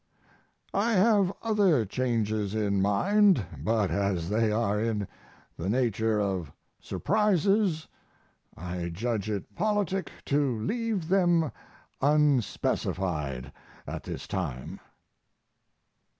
I 0.73 0.93
have 0.93 1.31
other 1.43 1.85
changes 1.85 2.55
in 2.55 2.81
mind, 2.81 3.45
but 3.59 3.91
as 3.91 4.29
they 4.29 4.51
are 4.51 4.81
in 4.81 5.07
the 5.57 5.69
nature 5.69 6.19
of 6.19 6.51
surprises 6.79 7.87
I 8.57 8.89
judge 8.89 9.29
it 9.29 9.53
politic 9.53 10.11
to 10.25 10.57
leave 10.59 11.07
them 11.07 11.51
unspecified 12.01 13.51
at 13.85 14.01
this 14.01 14.25
time. 14.25 14.79